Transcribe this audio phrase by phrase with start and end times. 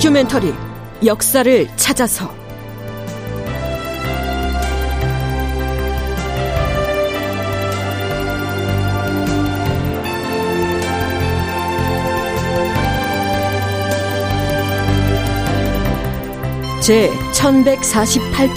[0.00, 0.54] 다큐멘터리
[1.04, 2.34] 역사를 찾아서.
[16.80, 18.56] 제 1148편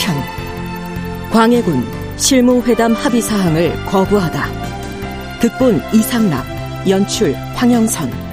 [1.29, 1.85] 광해군
[2.15, 4.47] 실무회담 합의 사항을 거부하다.
[5.41, 6.45] 극본 이상락
[6.87, 8.32] 연출 황영선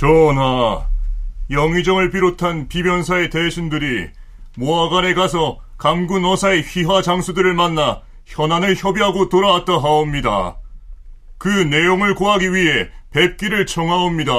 [0.00, 0.86] 전하,
[1.50, 4.08] 영의정을 비롯한 비변사의 대신들이
[4.56, 10.56] 모하관에 가서 감군 어사의 휘하 장수들을 만나 현안을 협의하고 돌아왔다 하옵니다.
[11.36, 14.32] 그 내용을 구하기 위해 뵙기를 청하옵니다.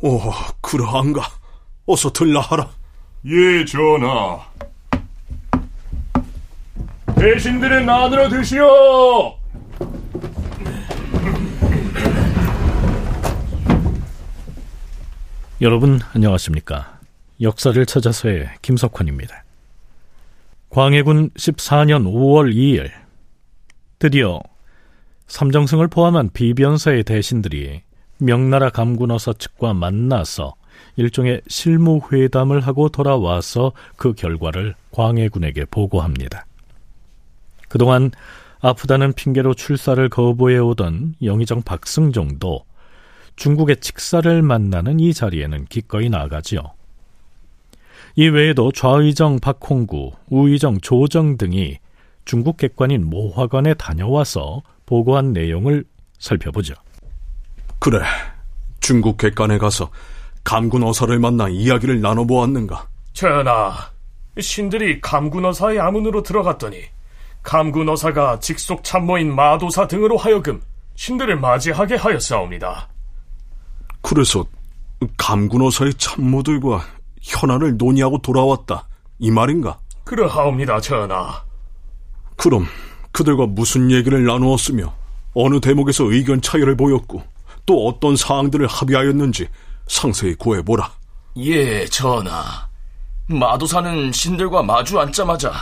[0.00, 0.20] 오,
[0.60, 1.28] 그러한가?
[1.86, 2.68] 어서 들라 하라.
[3.26, 4.40] 예, 전하.
[7.14, 9.41] 대신들은 안으로 드시오!
[15.62, 16.98] 여러분 안녕하십니까?
[17.40, 19.44] 역사를 찾아서의 김석환입니다.
[20.70, 22.90] 광해군 14년 5월 2일
[24.00, 24.42] 드디어
[25.28, 27.82] 삼정승을 포함한 비변사의 대신들이
[28.18, 30.56] 명나라 감군어사 측과 만나서
[30.96, 36.44] 일종의 실무 회담을 하고 돌아와서 그 결과를 광해군에게 보고합니다.
[37.68, 38.10] 그동안
[38.58, 42.64] 아프다는 핑계로 출사를 거부해 오던 영의정 박승종도
[43.36, 46.60] 중국의 칙사를 만나는 이 자리에는 기꺼이 나가지요.
[48.14, 51.78] 이 외에도 좌의정 박홍구, 우의정 조정 등이
[52.24, 55.84] 중국 객관인 모화관에 다녀와서 보고한 내용을
[56.18, 56.74] 살펴보죠.
[57.78, 58.00] 그래,
[58.80, 59.90] 중국 객관에 가서
[60.44, 62.86] 감군 어사를 만나 이야기를 나눠보았는가?
[63.12, 63.72] 전하,
[64.38, 66.82] 신들이 감군 어사의 아문으로 들어갔더니
[67.42, 70.62] 감군 어사가 직속 참모인 마도사 등으로 하여금
[70.94, 72.88] 신들을 맞이하게 하였사옵니다.
[74.02, 74.44] 그래서
[75.16, 76.84] 감군어사의 참모들과
[77.22, 78.86] 현안을 논의하고 돌아왔다.
[79.18, 79.78] 이 말인가?
[80.04, 81.42] 그러하옵니다, 전하.
[82.36, 82.66] 그럼
[83.12, 84.92] 그들과 무슨 얘기를 나누었으며
[85.34, 87.22] 어느 대목에서 의견 차이를 보였고
[87.64, 89.48] 또 어떤 사항들을 합의하였는지
[89.86, 90.90] 상세히 구해보라.
[91.36, 92.68] 예, 전하.
[93.28, 95.52] 마도사는 신들과 마주 앉자마자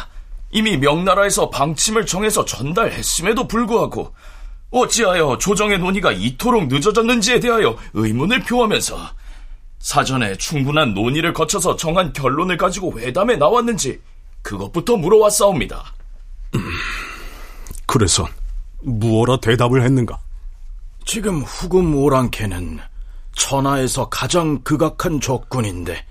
[0.51, 4.13] 이미 명나라에서 방침을 정해서 전달했음에도 불구하고
[4.71, 8.97] 어찌하여 조정의 논의가 이토록 늦어졌는지에 대하여 의문을 표하면서
[9.81, 14.01] 사전에 충분한 논의를 거쳐서 정한 결론을 가지고 회담에 나왔는지
[14.43, 15.95] 그것부터 물어왔사옵니다.
[16.55, 16.61] 음,
[17.87, 18.27] 그래서
[18.83, 20.19] 무어라 대답을 했는가?
[21.05, 22.79] 지금 후금 오랑캐는
[23.35, 26.05] 천하에서 가장 극악한 적군인데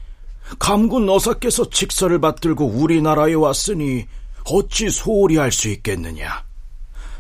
[0.58, 4.06] 감군 어사께서 직서를 받들고 우리나라에 왔으니
[4.46, 6.44] 어찌 소홀히 할 수 있겠느냐.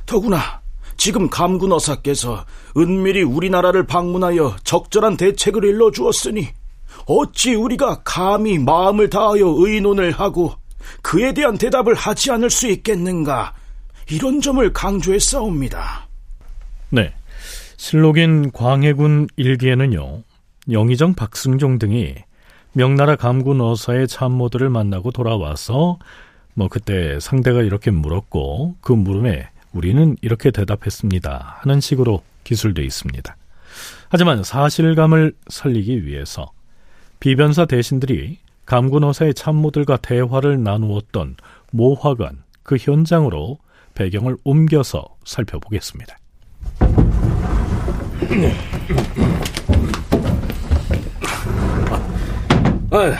[0.05, 0.58] 더구나
[0.99, 2.45] 지금 감군 어사께서
[2.75, 6.49] 은밀히 우리나라를 방문하여 적절한 대책을 일러 주었으니
[7.07, 10.55] 어찌 우리가 감히 마음을 다하여 의논을 하고
[11.01, 13.53] 그에 대한 대답을 하지 않을 수 있겠는가
[14.11, 16.09] 이런 점을 강조했사옵니다.
[16.89, 17.13] 네.
[17.77, 20.23] 실록인 광해군 일기에는요.
[20.69, 22.15] 영의정 박승종 등이
[22.73, 25.97] 명나라 감군 어사의 참모들을 만나고 돌아와서
[26.55, 31.57] 뭐 그때 상대가 이렇게 물었고 그 물음에 우리는 이렇게 대답했습니다.
[31.59, 33.35] 하는 식으로 기술되어 있습니다.
[34.09, 36.51] 하지만 사실감을 살리기 위해서
[37.19, 41.35] 비변사 대신들이 감군어사의 참모들과 대화를 나누었던
[41.71, 43.57] 모화관 그 현장으로
[43.93, 46.17] 배경을 옮겨서 살펴보겠습니다.
[52.91, 53.17] 아,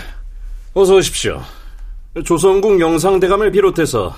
[0.74, 1.42] 어서 오십시오.
[2.26, 4.16] 조선국 영상대감을 비롯해서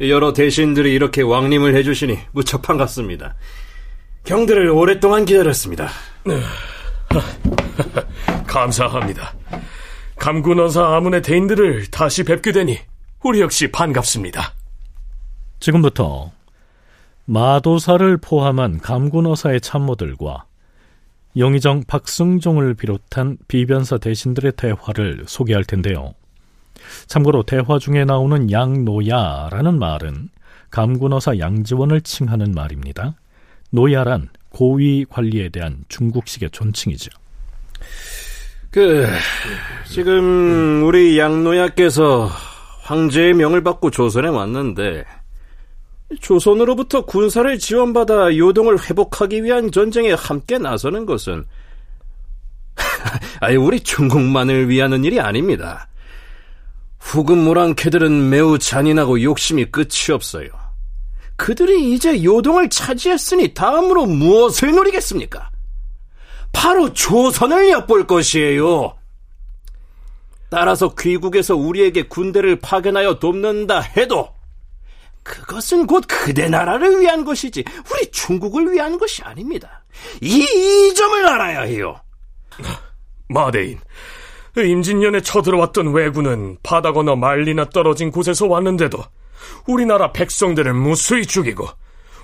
[0.00, 3.34] 여러 대신들이 이렇게 왕림을 해주시니 무척 반갑습니다.
[4.24, 5.88] 경들을 오랫동안 기다렸습니다.
[8.46, 9.34] 감사합니다.
[10.18, 12.78] 감군원사 아문의 대인들을 다시 뵙게 되니
[13.22, 14.54] 우리 역시 반갑습니다.
[15.60, 16.32] 지금부터
[17.24, 20.44] 마도사를 포함한 감군어사의 참모들과
[21.36, 26.14] 영의정 박승종을 비롯한 비변사 대신들의 대화를 소개할 텐데요.
[27.06, 30.28] 참고로 대화 중에 나오는 양노야라는 말은
[30.70, 33.14] 감군어사 양지원을 칭하는 말입니다.
[33.70, 37.10] 노야란 고위 관리에 대한 중국식의 존칭이죠.
[38.70, 39.06] 그
[39.86, 42.30] 지금 우리 양노야께서
[42.82, 45.04] 황제의 명을 받고 조선에 왔는데
[46.20, 51.44] 조선으로부터 군사를 지원받아 요동을 회복하기 위한 전쟁에 함께 나서는 것은
[53.40, 55.88] 아니 우리 중국만을 위하는 일이 아닙니다.
[57.06, 60.48] 후금모랑캐들은 매우 잔인하고 욕심이 끝이 없어요.
[61.36, 65.50] 그들이 이제 요동을 차지했으니 다음으로 무엇을 노리겠습니까?
[66.52, 68.96] 바로 조선을 엿볼 것이에요.
[70.50, 74.34] 따라서 귀국에서 우리에게 군대를 파견하여 돕는다 해도
[75.22, 79.84] 그것은 곧 그대 나라를 위한 것이지 우리 중국을 위한 것이 아닙니다.
[80.20, 82.00] 이, 이 점을 알아야 해요.
[83.28, 83.78] 마대인,
[84.64, 89.02] 임진년에 쳐들어왔던 왜군은 바다 건너 말리나 떨어진 곳에서 왔는데도
[89.66, 91.68] 우리나라 백성들을 무수히 죽이고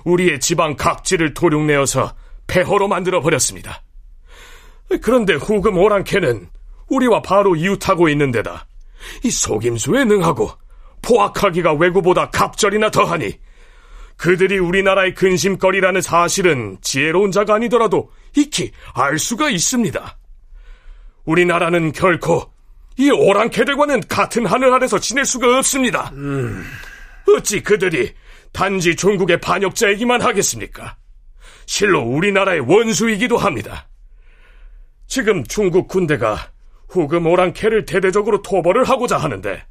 [0.05, 2.13] 우리의 지방 각지를 도륙내어서
[2.47, 3.83] 폐허로 만들어 버렸습니다.
[5.01, 6.49] 그런데 후금 오랑캐는
[6.89, 8.67] 우리와 바로 이웃하고 있는 데다
[9.23, 10.51] 이 속임수에 능하고
[11.01, 13.33] 포악하기가 왜구보다 갑절이나 더하니
[14.17, 20.17] 그들이 우리나라의 근심거리라는 사실은 지혜로운 자가 아니더라도 익히 알 수가 있습니다.
[21.25, 22.51] 우리나라는 결코
[22.97, 26.11] 이 오랑캐들과는 같은 하늘 아래서 지낼 수가 없습니다.
[26.13, 26.63] 음...
[27.27, 28.13] 어찌 그들이
[28.51, 30.95] 단지 중국의 반역자이기만 하겠습니까?
[31.65, 33.87] 실로 우리나라의 원수이기도 합니다.
[35.07, 36.51] 지금 중국 군대가
[36.89, 39.63] 후금 오랑캐를 대대적으로 토벌을 하고자 하는데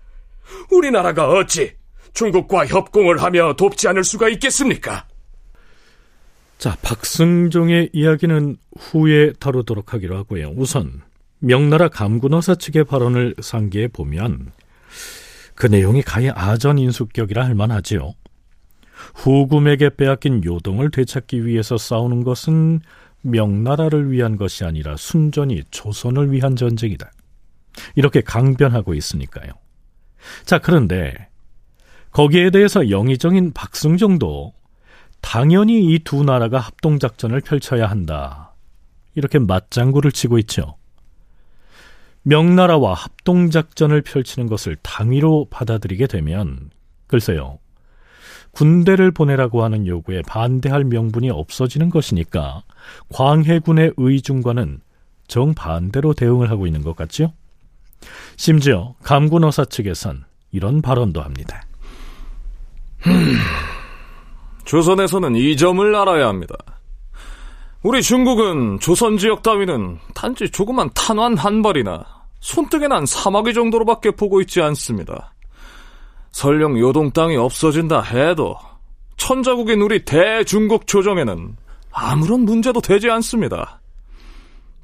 [0.71, 1.75] 우리나라가 어찌
[2.15, 5.07] 중국과 협공을 하며 돕지 않을 수가 있겠습니까?
[6.59, 10.53] 자, 박승종의 이야기는 후에 다루도록 하기로 하고요.
[10.57, 11.03] 우선
[11.45, 14.53] 명나라 감군어사 측의 발언을 상기해 보면
[15.57, 18.15] 그 내용이 가히 아전인수격이라 할 만하지요.
[19.17, 22.81] 후금에게 빼앗긴 요동을 되찾기 위해서 싸우는 것은
[23.23, 27.11] 명나라를 위한 것이 아니라 순전히 조선을 위한 전쟁이다.
[27.97, 29.51] 이렇게 강변하고 있으니까요.
[30.45, 31.13] 자, 그런데
[32.13, 34.53] 거기에 대해서 영의정인 박승정도
[35.21, 38.55] 당연히 이 두 나라가 합동작전을 펼쳐야 한다.
[39.17, 40.77] 이렇게 맞장구를 치고 있죠.
[42.23, 46.71] 명나라와 합동작전을 펼치는 것을 당위로 받아들이게 되면,
[47.07, 47.59] 글쎄요,
[48.53, 52.63] 군대를 보내라고 하는 요구에 반대할 명분이 없어지는 것이니까
[53.09, 54.81] 광해군의 의중과는
[55.27, 57.33] 정반대로 대응을 하고 있는 것 같지요?
[58.37, 61.65] 심지어 감군어사 측에선 이런 발언도 합니다.
[64.65, 66.55] 조선에서는 이 점을 알아야 합니다.
[67.83, 72.05] 우리 중국은 조선 지역 따위는 단지 조그만 탄환 한 발이나
[72.39, 75.35] 손등에 난 사마귀 정도로밖에 보고 있지 않습니다.
[76.31, 78.57] 설령 요동 땅이 없어진다 해도
[79.17, 81.57] 천자국인 우리 대중국 조정에는
[81.91, 83.81] 아무런 문제도 되지 않습니다.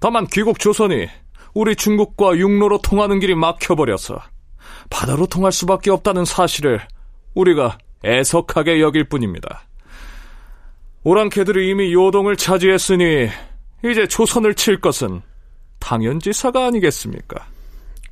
[0.00, 1.06] 다만 귀국 조선이
[1.54, 4.20] 우리 중국과 육로로 통하는 길이 막혀버려서
[4.90, 6.80] 바다로 통할 수밖에 없다는 사실을
[7.34, 9.68] 우리가 애석하게 여길 뿐입니다.
[11.08, 13.31] 오랑캐들이 이미 요동을 차지했으니
[13.82, 15.22] 이제 조선을 칠 것은
[15.78, 17.46] 당연지사가 아니겠습니까?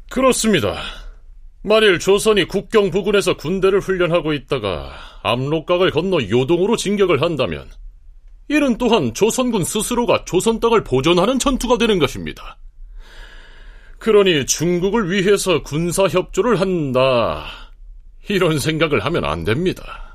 [0.08, 0.78] 그렇습니다.
[1.62, 7.68] 만일 조선이 국경 부근에서 군대를 훈련하고 있다가 압록강을 건너 요동으로 진격을 한다면
[8.48, 12.56] 이는 또한 조선군 스스로가 조선 땅을 보존하는 전투가 되는 것입니다.
[13.98, 17.44] 그러니 중국을 위해서 군사 협조를 한다.
[18.30, 20.05] 이런 생각을 하면 안 됩니다.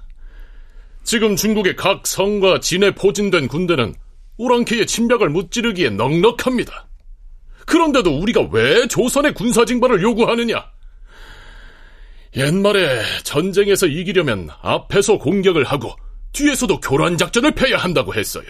[1.03, 3.93] 지금 중국의 각 성과 진에 포진된 군대는
[4.37, 6.87] 우랑케의 침략을 무찌르기에 넉넉합니다.
[7.65, 10.63] 그런데도 우리가 왜 조선의 군사 징발을 요구하느냐?
[12.35, 15.93] 옛말에 전쟁에서 이기려면 앞에서 공격을 하고
[16.33, 18.45] 뒤에서도 교란 작전을 펴야 한다고 했어요.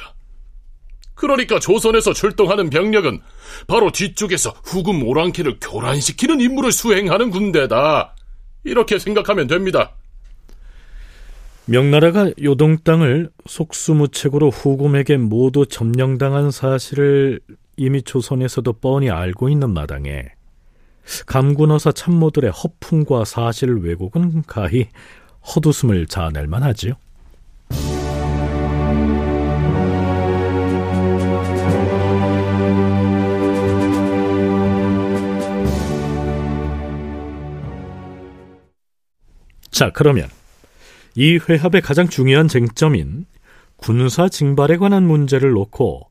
[1.15, 3.19] 그러니까 조선에서 출동하는 병력은
[3.67, 8.15] 바로 뒤쪽에서 후금 오랑캐를 교란시키는 임무를 수행하는 군대다.
[8.63, 9.95] 이렇게 생각하면 됩니다.
[11.65, 17.39] 명나라가 요동 땅을 속수무책으로 후금에게 모두 점령당한 사실을
[17.77, 20.25] 이미 조선에서도 뻔히 알고 있는 마당에
[21.25, 24.87] 감군어사 참모들의 허풍과 사실 왜곡은 가히
[25.41, 26.93] 헛웃음을 자아낼 만하지요.
[39.71, 40.27] 자, 그러면
[41.15, 43.25] 이 회합의 가장 중요한 쟁점인
[43.75, 46.07] 군사 징발에 관한 문제를 놓고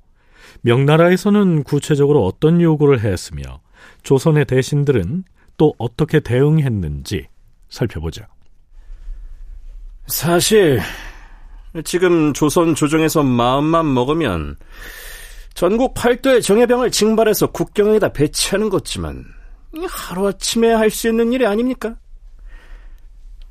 [0.62, 3.60] 명나라에서는 구체적으로 어떤 요구를 했으며
[4.02, 5.24] 조선의 대신들은
[5.56, 7.28] 또 어떻게 대응했는지
[7.68, 8.26] 살펴보자.
[10.06, 10.80] 사실
[11.84, 14.56] 지금 조선 조정에서 마음만 먹으면
[15.54, 19.24] 전국 팔도의 정예병을 징발해서 국경에다 배치하는 것지만
[19.88, 21.96] 하루아침에 할 수 있는 일이 아닙니까?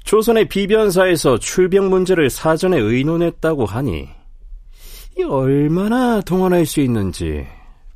[0.10, 4.10] 조선의 비변사에서 출병 문제를 사전에 의논했다고 하니
[5.16, 7.46] 이 얼마나 동원할 수 있는지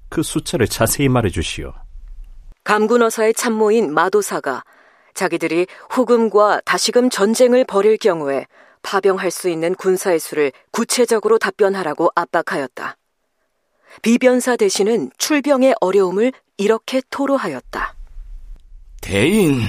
[0.10, 1.74] 그 숫자를 자세히 말해 주시오.
[2.66, 4.64] 감군어사의 참모인 마도사가
[5.16, 8.46] 자기들이 후금과 다시금 전쟁을 벌일 경우에
[8.84, 12.96] 파병할 수 있는 군사의 수를 구체적으로 답변하라고 압박하였다.
[14.04, 17.96] 비변사 대신은 출병의 어려움을 이렇게 토로하였다.
[19.02, 19.64] 대인,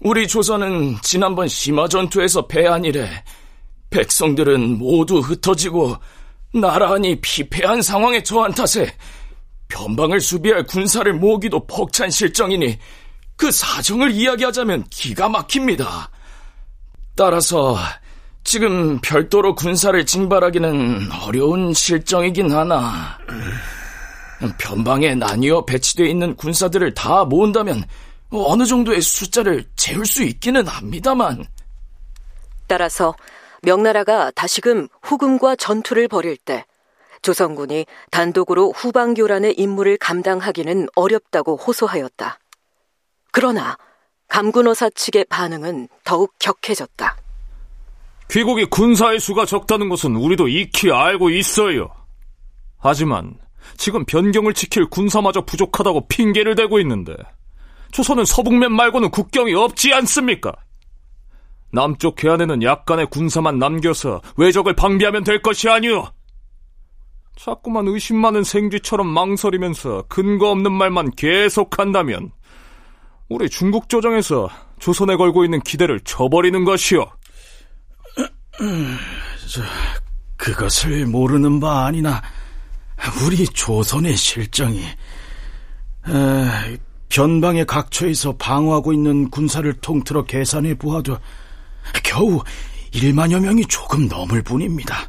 [0.00, 3.22] 우리 조선은 지난번 심화 전투에서 패한 이래
[3.90, 5.96] 백성들은 모두 흩어지고
[6.54, 8.90] 나란히 피폐한 상황에 처한 탓에
[9.68, 12.78] 변방을 수비할 군사를 모으기도 벅찬 실정이니
[13.36, 16.10] 그 사정을 이야기하자면 기가 막힙니다.
[17.14, 17.76] 따라서
[18.42, 23.18] 지금 별도로 군사를 징발하기는 어려운 실정이긴 하나
[24.58, 27.84] 변방에 나뉘어 배치되어 있는 군사들을 다 모은다면
[28.30, 31.44] 어느 정도의 숫자를 채울 수 있기는 합니다만
[32.66, 33.14] 따라서
[33.62, 36.64] 명나라가 다시금 후금과 전투를 벌일 때
[37.22, 42.38] 조선군이 단독으로 후방교란의 임무를 감당하기는 어렵다고 호소하였다.
[43.32, 43.76] 그러나
[44.28, 47.16] 감군어사 측의 반응은 더욱 격해졌다.
[48.30, 51.88] 귀국이 군사의 수가 적다는 것은 우리도 익히 알고 있어요.
[52.78, 53.34] 하지만
[53.76, 57.14] 지금 변경을 지킬 군사마저 부족하다고 핑계를 대고 있는데
[57.92, 60.52] 조선은 서북면 말고는 국경이 없지 않습니까?
[61.72, 66.08] 남쪽 해안에는 약간의 군사만 남겨서 외적을 방비하면 될 것이 아니오.
[67.36, 72.32] 자꾸만 의심 많은 생쥐처럼 망설이면서 근거 없는 말만 계속한다면
[73.28, 77.06] 우리 중국 조정에서 조선에 걸고 있는 기대를 저버리는 것이오.
[79.48, 79.62] 저,
[80.36, 82.20] 그것을 모르는 바 아니나
[83.24, 86.78] 우리 조선의 실정이 에,
[87.10, 91.18] 변방의 각처에서 방어하고 있는 군사를 통틀어 계산해 보아도
[92.02, 92.40] 겨우
[92.92, 95.08] 1만여 명이 조금 넘을 뿐입니다.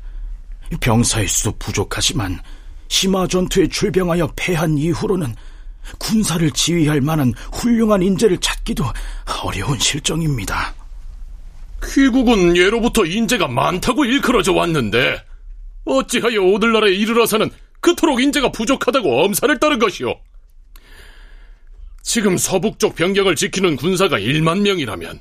[0.79, 2.39] 병사의 수도 부족하지만
[2.87, 5.33] 심화 전투에 출병하여 패한 이후로는
[5.97, 8.83] 군사를 지휘할 만한 훌륭한 인재를 찾기도
[9.43, 10.73] 어려운 실정입니다.
[11.83, 15.23] 귀국은 예로부터 인재가 많다고 일컬어져 왔는데
[15.85, 20.15] 어찌하여 오늘날에 이르러서는 그토록 인재가 부족하다고 엄살을 따른 것이오?
[22.03, 25.19] 지금 서북쪽 병력을 지키는 군사가 1만 명이라면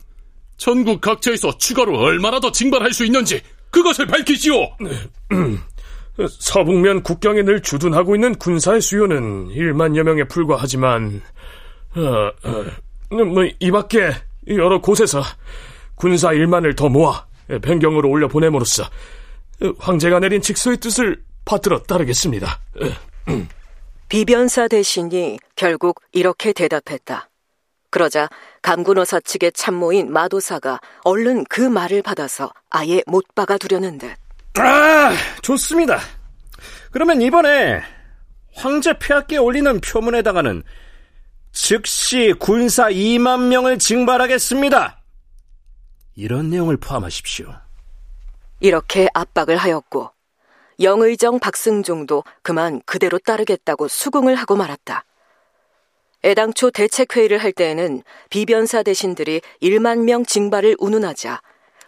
[0.57, 4.77] 전국 각처에서 추가로 얼마나 더 징발할 수 있는지 그것을 밝히시오.
[4.81, 4.91] 네.
[6.29, 11.23] 서북면 국경에 늘 주둔하고 있는 군사의 수요는 1만여 명에 불과하지만
[11.97, 14.13] 어, 어, 뭐이 밖에
[14.49, 15.23] 여러 곳에서
[15.95, 17.25] 군사 1만을 더 모아
[17.63, 18.85] 변경으로 올려 보냄으로써
[19.79, 22.61] 황제가 내린 직서의 뜻을 받들어 따르겠습니다.
[24.11, 27.31] 비변사 대신이 결국 이렇게 대답했다.
[27.90, 28.29] 그러자
[28.61, 34.11] 감군어사 측의 참모인 마도사가 얼른 그 말을 받아서 아예 못 박아 두려는 듯.
[34.59, 35.12] 아,
[35.43, 36.00] 좋습니다.
[36.90, 37.81] 그러면 이번에
[38.57, 40.64] 황제 폐하께 올리는 표문에다가는
[41.52, 45.05] 즉시 군사 2만 명을 징발하겠습니다.
[46.17, 47.55] 이런 내용을 포함하십시오.
[48.59, 50.11] 이렇게 압박을 하였고
[50.81, 55.05] 영의정 박승종도 그만 그대로 따르겠다고 수긍을 하고 말았다.
[56.25, 61.41] 애당초 대책회의를 할 때에는 비변사 대신들이 1만 명 징발을 운운하자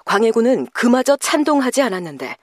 [0.05, 2.37] 광해군은 그마저 찬동하지 않았는데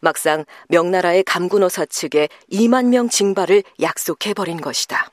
[0.00, 5.10] 막상 명나라의 감군어사 측에 2만 명 징발을 약속해버린 것이다.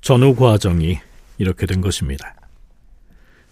[0.00, 0.98] 전후 과정이
[1.38, 2.34] 이렇게 된 것입니다.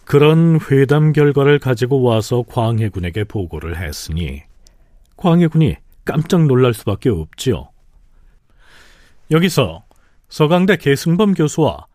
[0.05, 4.43] 그런 회담 결과를 가지고 와서 광해군에게 보고를 했으니
[5.21, 7.69] 광해군이 깜짝 놀랄 수밖에 없지요.
[9.29, 9.83] 여기서
[10.29, 11.85] 서강대 계승범 교수와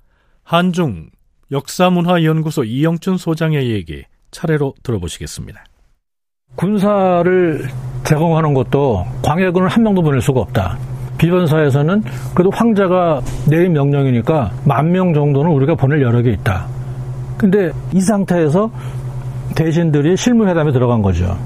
[0.44, 1.10] 한중
[1.50, 5.64] 역사문화연구소 이영춘 소장의 얘기 차례로 들어보시겠습니다.
[6.54, 7.68] 군사를
[8.04, 10.78] 제공하는 것도 광해군을 한 명도 보낼 수가 없다.
[11.18, 12.02] 비변사에서는
[12.34, 16.68] 그래도 황제가 내린 명령이니까 만 명 정도는 우리가 보낼 여력이 있다.
[17.36, 18.70] 근데 이 상태에서
[19.56, 21.36] 대신들이 실무회담에 들어간 거죠.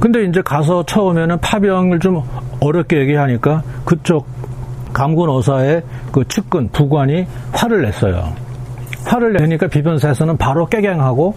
[0.00, 2.22] 근데 이제 가서 처음에는 파병을 좀
[2.60, 4.26] 어렵게 얘기하니까 그쪽
[4.92, 5.82] 감군 어사의
[6.12, 8.32] 그 측근 부관이 화를 냈어요.
[9.04, 11.34] 화를 내니까 비변사에서는 바로 깨갱하고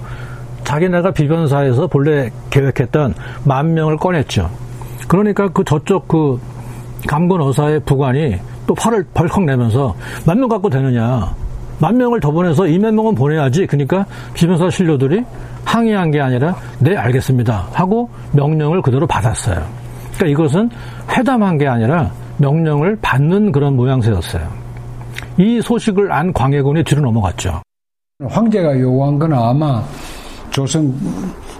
[0.64, 3.14] 자기네가 비변사에서 본래 계획했던
[3.46, 4.50] 만 명을 꺼냈죠.
[5.08, 6.40] 그러니까 그 저쪽 그
[7.08, 8.38] 감군 어사의 부관이
[8.68, 9.96] 또 화를 벌컥 내면서
[10.26, 11.34] 만 명 갖고 되느냐.
[11.80, 13.68] 만 명을 더 보내서 2만 명은 보내야지.
[13.68, 15.24] 그러니까 비변사 신료들이
[15.68, 19.62] 항의한 게 아니라 네 알겠습니다 하고 명령을 그대로 받았어요.
[20.16, 20.70] 그러니까 이것은
[21.12, 24.48] 회담한 게 아니라 명령을 받는 그런 모양새였어요.
[25.38, 27.62] 이 소식을 안 광해군이 뒤로 넘어갔죠.
[28.26, 29.84] 황제가 요구한 건 아마
[30.50, 30.96] 조선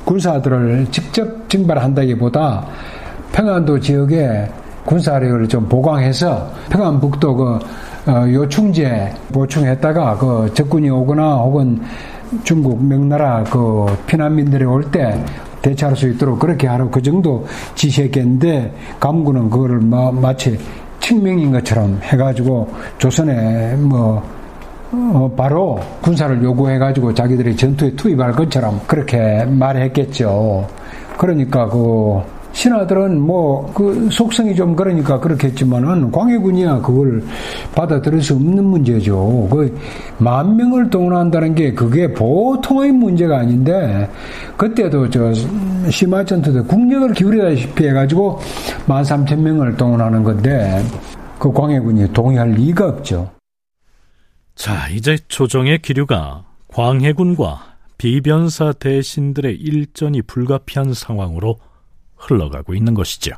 [0.06, 2.66] 군사들을 직접 징발한다기보다
[3.34, 4.50] 평안도 지역에
[4.86, 7.60] 군사력을 좀 보강해서 평안북도 그
[8.08, 11.82] 어, 요충제 보충했다가 그 적군이 오거나 혹은
[12.44, 15.24] 중국 명나라 그 피난민들이 올 때
[15.62, 20.58] 대처할 수 있도록 그렇게 하라고 그 정도 지시했겠는데 감군은 그거를 마, 마치
[21.00, 24.22] 칙명인 것처럼 해가지고 조선에 뭐
[24.92, 30.66] 어, 바로 군사를 요구해가지고 자기들이 전투에 투입할 것처럼 그렇게 말했겠죠.
[31.18, 32.22] 그러니까 그
[32.58, 37.24] 신하들은 뭐 그 속성이 좀 그러니까 그렇겠지만은 광해군이야 그걸
[37.76, 39.48] 받아들일 수 없는 문제죠.
[39.52, 39.78] 그
[40.18, 44.10] 만 명을 동원한다는 게 그게 보통의 문제가 아닌데
[44.58, 45.32] 그때도 저
[45.92, 48.40] 심화 전투 때 국력을 기울이다시피 해가지고
[48.88, 50.84] 만 삼천 명을 동원하는 건데
[51.38, 53.30] 그 광해군이 동의할 리가 없죠.
[54.56, 61.58] 자, 이제 조정의 기류가 광해군과 비변사 대신들의 일전이 불가피한 상황으로
[62.18, 63.32] 흘러가고 있는 것이죠.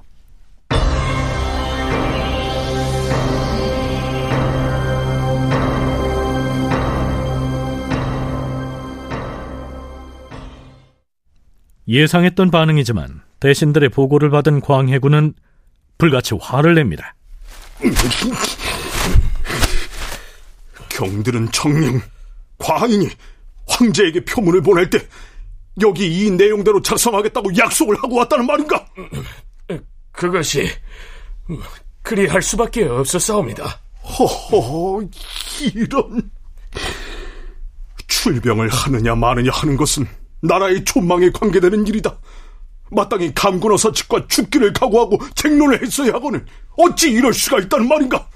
[11.88, 15.34] 예상했던 반응이지만 대신들의 보고를 받은 광해군은
[15.98, 17.16] 불같이 화를 냅니다.
[20.90, 22.02] 경들은 정령
[22.60, 23.10] 과인이
[23.68, 25.00] 황제에게 표문을 보낼 때
[25.82, 28.86] 여기 이 내용대로 작성하겠다고 약속을 하고 왔다는 말인가?
[30.12, 30.68] 그것이
[32.02, 33.80] 그리할 수밖에 없었사옵니다.
[34.04, 35.02] 허허
[35.76, 36.30] 이런
[38.08, 40.08] 출병을 하느냐 마느냐 하는 것은
[40.42, 42.18] 나라의 존망에 관계되는 일이다.
[42.92, 46.46] 마땅히 감군어사 측과 죽기를 각오하고 쟁론을 했어야 하거늘
[46.76, 48.28] 어찌 이럴 수가 있다는 말인가?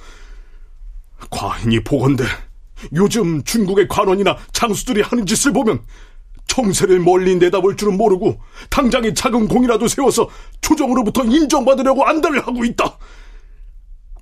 [1.32, 2.24] 과인이 보건대
[2.94, 5.82] 요즘 중국의 관원이나 장수들이 하는 짓을 보면
[6.54, 10.30] 정세를 멀리 내다볼 줄은 모르고 당장에 작은 공이라도 세워서
[10.62, 12.96] 조정으로부터 인정받으려고 안달을 하고 있다.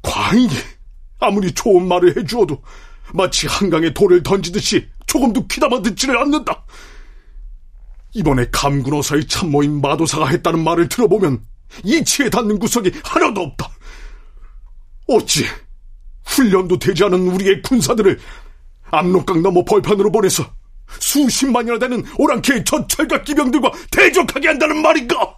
[0.02, 0.54] 과인이
[1.20, 2.62] 아무리 좋은 말을 해주어도
[3.14, 6.66] 마치 한강에 돌을 던지듯이 조금도 귀담아 듣지를 않는다.
[8.14, 11.46] 이번에 감군어사의 참모인 마도사가 했다는 말을 들어보면
[11.84, 13.70] 이치에 닿는 구석이 하나도 없다.
[15.08, 15.46] 어찌
[16.24, 18.20] 훈련도 되지 않은 우리의 군사들을
[18.90, 20.61] 압록강 넘어 벌판으로 보내서
[21.00, 25.38] 수십만이나 되는 오랑캐의 전철과 기병들과 대적하게 한다는 말인가?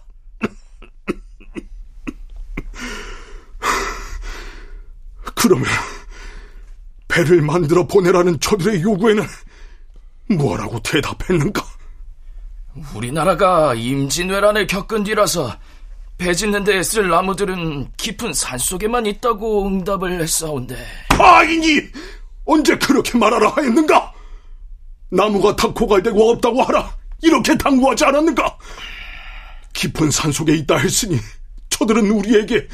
[5.34, 5.66] 그러면
[7.08, 9.24] 배를 만들어 보내라는 저들의 요구에는
[10.30, 11.64] 뭐라고 대답했는가?
[12.94, 15.54] 우리나라가 임진왜란을 겪은 뒤라서
[16.18, 20.76] 배 짓는 데 쓸 나무들은 깊은 산속에만 있다고 응답을 했사온데
[21.18, 21.80] 아이니!
[22.46, 24.12] 언제 그렇게 말하라 하였는가?
[25.14, 28.58] 나무가 다 고갈되고 없다고 하라 이렇게 당부하지 않았는가?
[29.72, 31.18] 깊은 산속에 있다 했으니
[31.70, 32.68] 저들은 우리에게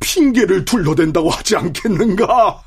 [0.00, 2.62] 핑계를 둘러댄다고 하지 않겠는가?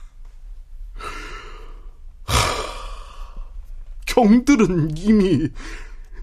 [4.06, 5.50] 경들은 이미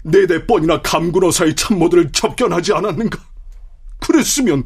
[0.03, 3.19] 네대 번이나 감군어사의 참모들을 접견하지 않았는가?
[3.99, 4.63] 그랬으면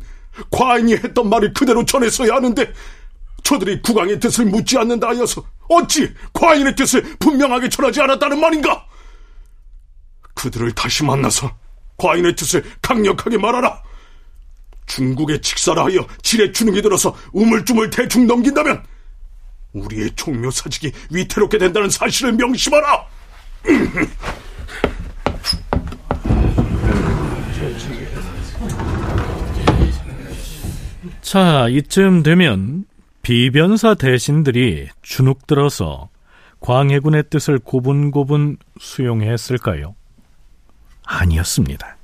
[0.52, 2.72] 과인이 했던 말을 그대로 전했어야 하는데
[3.44, 8.86] 저들이 국왕의 뜻을 묻지 않는다 하여서 어찌 과인의 뜻을 분명하게 전하지 않았다는 말인가?
[10.34, 11.56] 그들을 다시 만나서
[11.98, 13.82] 과인의 뜻을 강력하게 말하라.
[14.86, 18.84] 중국의 직사라 하여 지레 주눅이 들어서 우물쭈물 대충 넘긴다면
[19.74, 23.06] 우리의 종묘 사직이 위태롭게 된다는 사실을 명심하라.
[31.22, 32.86] 자, 이쯤 되면
[33.26, 36.10] 비변사 대신들이 주눅 들어서
[36.60, 39.96] 광해군의 뜻을 고분고분 수용했을까요?
[41.04, 41.98] 아니었습니다.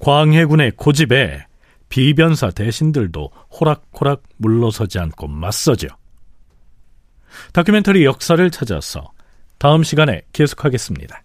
[0.00, 1.46] 광해군의 고집에
[1.88, 5.86] 비변사 대신들도 호락호락 물러서지 않고 맞서죠.
[7.52, 9.12] 다큐멘터리 역사를 찾아서
[9.58, 11.22] 다음 시간에 계속하겠습니다.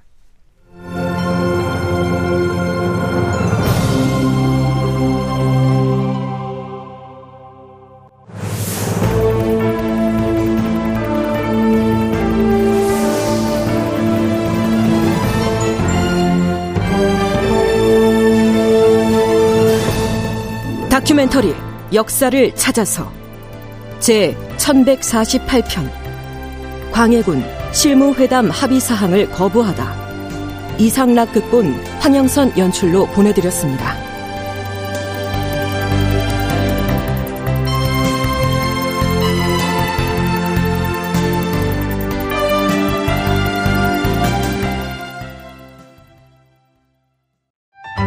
[21.30, 21.56] 다큐멘터리
[21.94, 23.12] 역사를 찾아서
[24.00, 25.90] 제 1148편
[26.92, 34.09] 광해군 실무회담 합의 사항을 거부하다 이상락 극본 황영선 연출로 보내드렸습니다.